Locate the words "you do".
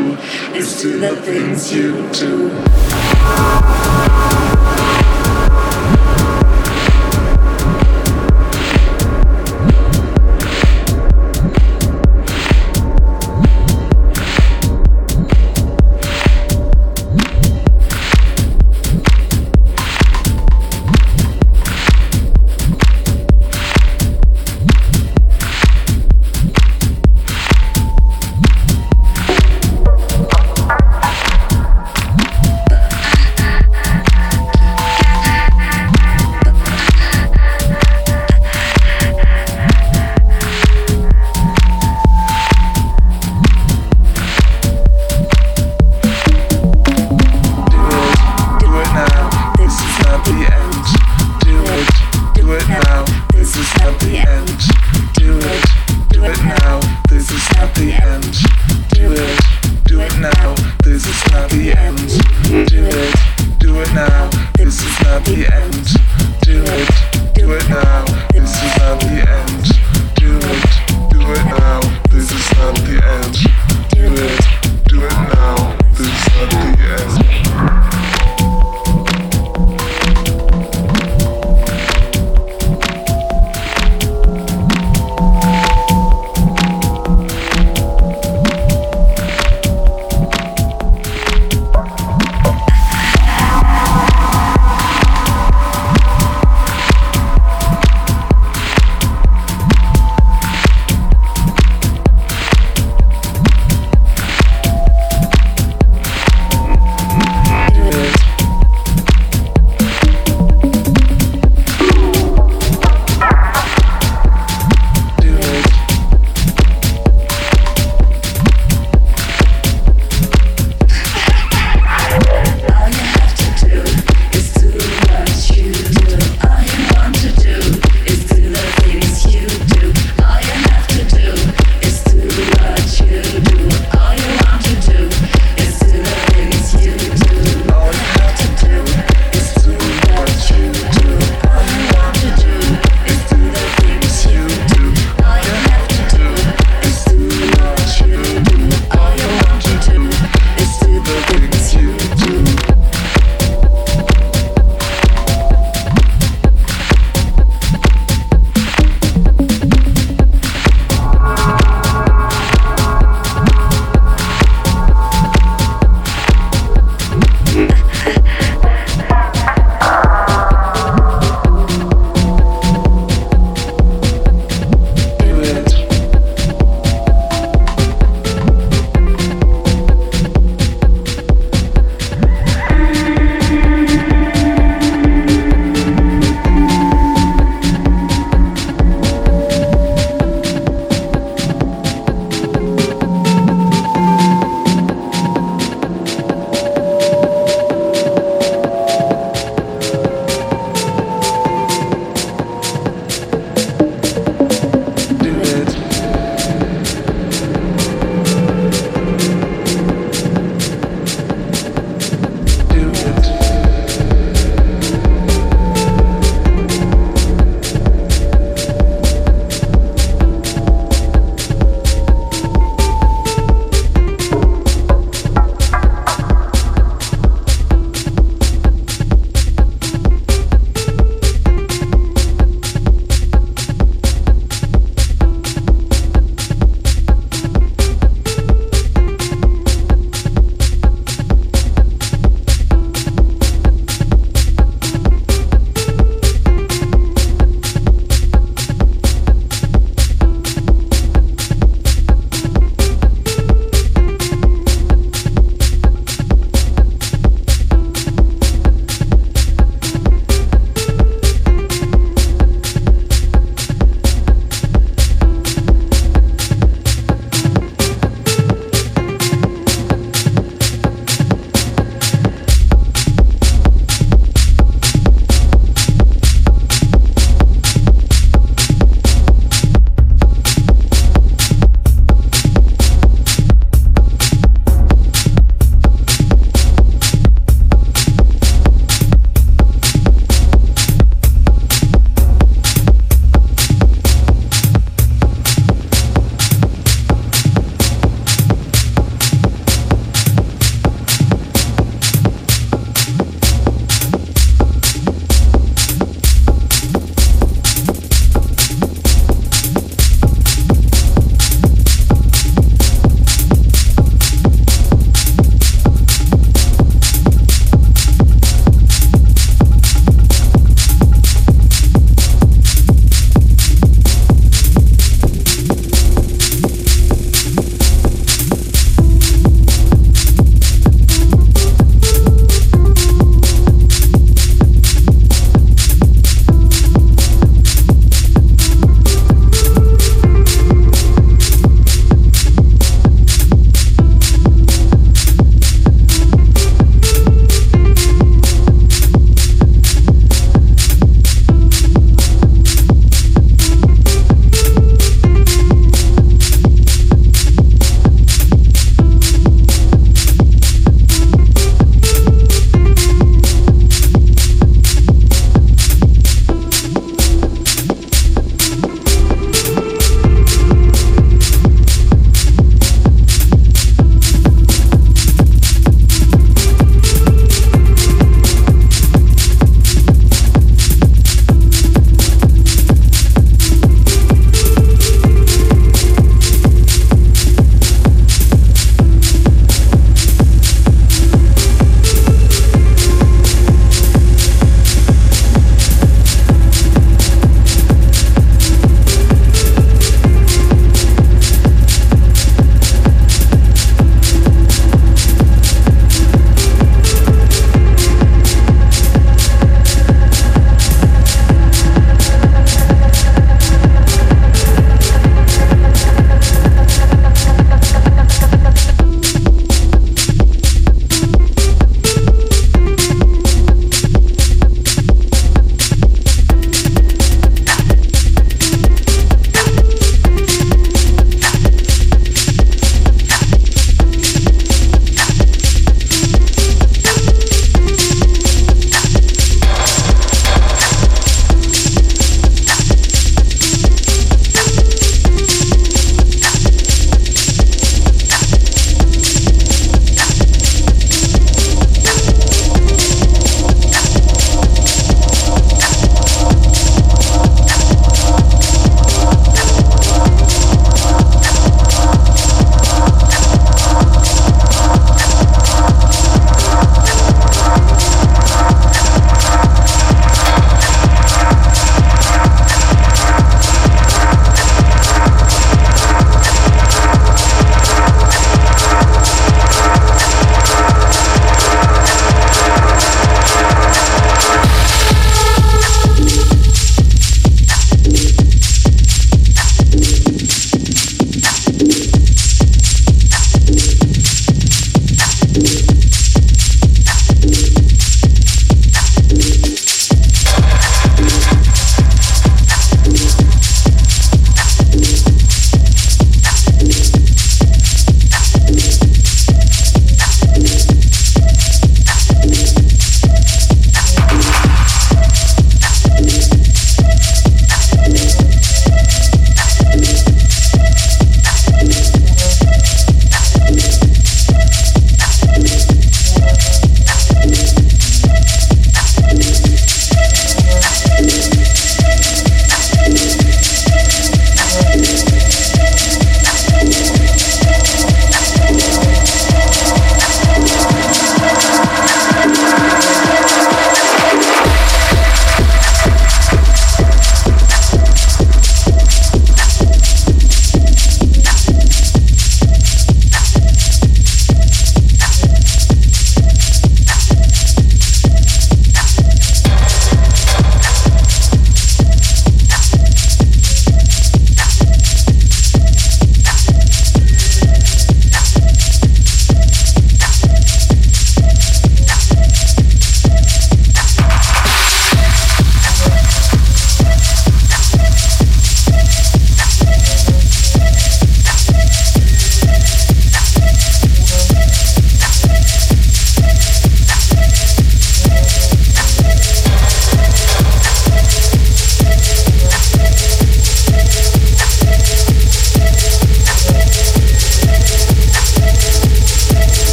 1.72-2.50